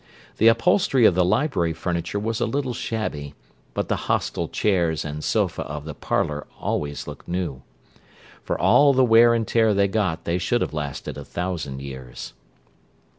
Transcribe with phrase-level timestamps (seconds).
[0.37, 3.35] The upholstery of the library furniture was a little shabby;
[3.75, 7.61] but the hostile chairs and sofa of the "parlour" always looked new.
[8.43, 12.33] For all the wear and tear they got they should have lasted a thousand years.